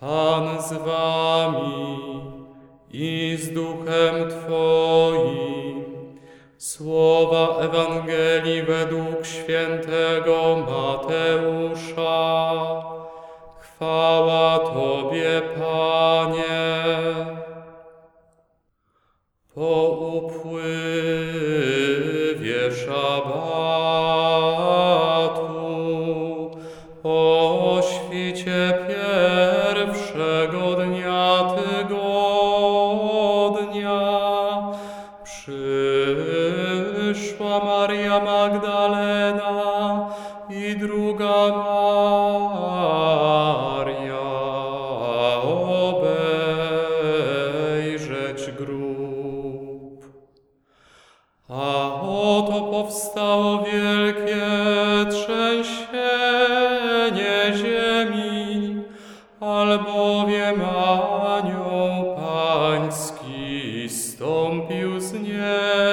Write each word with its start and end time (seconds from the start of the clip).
Pan 0.00 0.62
z 0.62 0.72
wami 0.72 2.20
i 2.92 3.38
z 3.42 3.52
duchem 3.52 4.30
Twoim. 4.30 5.84
Słowa 6.58 7.58
Ewangelii 7.58 8.62
według 8.62 9.26
świętego 9.26 10.66
Mateusza. 10.70 12.02
Chwała 13.60 14.58
Tobie, 14.58 15.42
Panie. 15.58 16.70
Po 19.54 19.88
upływie 20.14 21.00
szabatu, 22.72 23.00
o 27.02 27.80
świcie 27.82 28.78
pierwszego 28.88 29.09
Magdalena 38.50 40.10
i 40.50 40.76
druga 40.76 41.48
Maria 42.50 44.20
obejrzeć 47.20 48.50
grób. 48.58 50.04
A 51.48 52.00
oto 52.02 52.62
powstało 52.70 53.58
wielkie 53.58 54.46
trzęsienie 55.10 56.52
ziemi, 57.56 58.82
albowiem 59.40 60.62
anioł 60.64 62.16
pański 62.16 63.88
stąpił 63.88 65.00
z 65.00 65.12
nieba. 65.12 65.89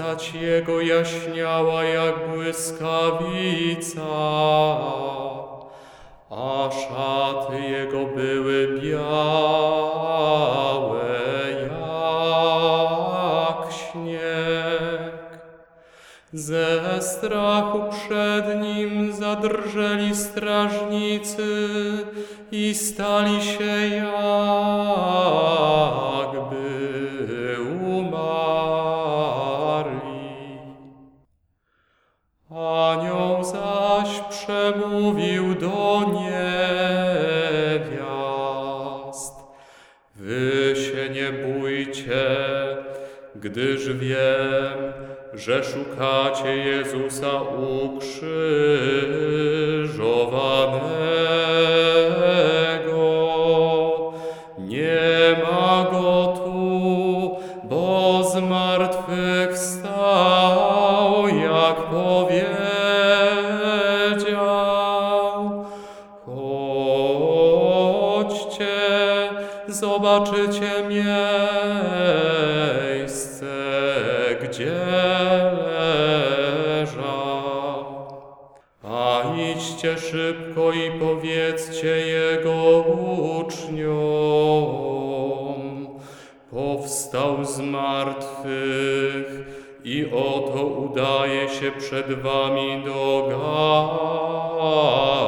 Postać 0.00 0.34
jego 0.34 0.80
jaśniała 0.80 1.84
jak 1.84 2.28
błyskawica, 2.28 4.02
a 6.30 6.70
szaty 6.70 7.60
jego 7.60 8.06
były 8.06 8.80
białe 8.80 9.00
jak 11.62 11.72
śnieg. 13.72 15.12
Ze 16.32 17.02
strachu 17.02 17.82
przed 17.90 18.60
nim 18.60 19.12
zadrżeli 19.12 20.16
strażnicy 20.16 21.46
i 22.52 22.74
stali 22.74 23.42
się 23.42 23.96
jakby 23.96 25.99
niewiast. 36.12 37.34
Wy 40.16 40.74
się 40.76 41.08
nie 41.08 41.32
bójcie, 41.32 42.26
gdyż 43.36 43.92
wiem, 43.92 44.92
że 45.34 45.64
szukacie 45.64 46.56
Jezusa 46.56 47.42
ukrzyżowanego. 47.42 48.30
Nie 54.58 55.36
ma 55.42 55.90
go 55.90 56.09
zobaczycie 69.80 70.70
miejsce, 70.88 71.10
gdzie 74.42 74.80
leżał. 76.56 77.10
A 78.84 79.22
idźcie 79.36 79.98
szybko 79.98 80.72
i 80.72 80.90
powiedzcie 81.00 81.98
Jego 82.06 82.84
uczniom. 83.38 84.80
Powstał 86.50 87.44
z 87.44 87.60
martwych 87.60 89.26
i 89.84 90.06
oto 90.06 90.64
udaje 90.64 91.48
się 91.48 91.72
przed 91.78 92.22
wami 92.22 92.82
do 92.84 93.28
Galilei. 93.30 95.19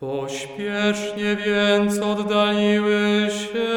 Pośpiesznie 0.00 1.36
więc 1.46 1.98
oddaliły 1.98 3.28
się 3.30 3.68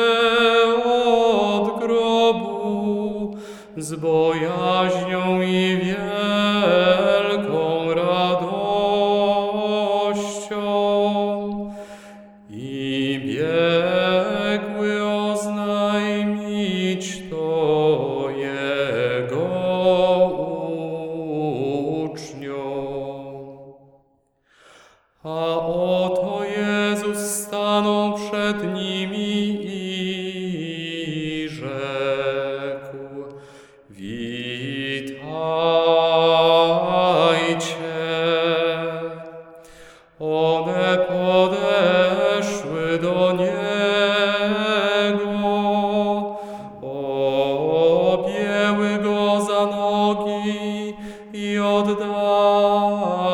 od 0.83 1.79
grobu 1.79 3.37
z 3.77 3.95
bojaźnią 3.95 5.41
i 5.41 5.77
wielką 5.83 7.59
radością 7.93 8.59
i 12.49 13.19
biegły 13.25 15.03
oznajmić 15.11 16.49
to 17.29 18.27
Jego 18.35 19.49
uczniom. 22.03 22.98
A 25.23 25.55
oto 25.59 26.41
Jezus 26.45 27.17
stanął 27.17 28.13
przed 28.13 28.73
nimi 28.73 29.59
i 29.65 31.49
rzekł: 31.49 32.97
Witajcie. 33.89 35.19
One 40.19 40.97
podeszły 41.07 42.97
do 43.01 43.31
niego, 43.31 43.59
objęły 48.13 48.97
go 48.97 49.41
za 49.41 49.65
nogi 49.65 50.93
i 51.33 51.59
oddały. 51.59 53.28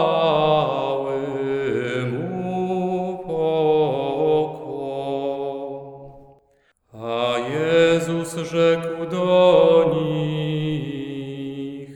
rzekł 8.56 9.06
do 9.12 9.92
nich, 9.96 11.90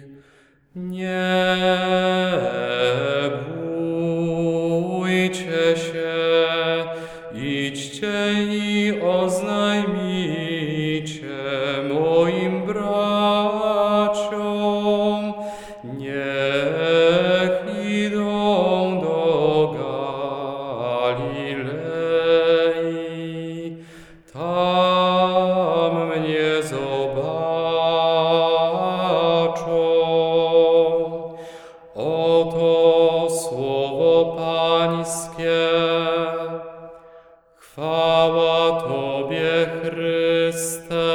nie 0.75 1.37
bójcie 4.89 5.77
się, 5.77 6.15
idźcie 7.33 8.17
i 8.49 9.01
oznajmijcie 9.01 9.97
moim 11.93 12.65
braciom, 12.65 14.13
nie 15.83 16.88
nie 26.29 26.63
zobaczą. 26.63 27.39
Oto 31.95 33.27
słowo 33.29 34.35
Pańskie. 34.37 35.69
Chwała 37.55 38.81
Tobie, 38.81 39.67
Chryste. 39.81 41.08